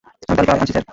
[0.21, 0.85] আমি তালিকা আনছি, স্যার।